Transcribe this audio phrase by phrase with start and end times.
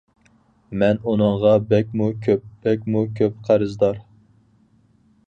[0.83, 4.01] مەن ئۇنىڭغا بەكمۇ كۆپ، بەكمۇ كۆپ قەرزدار.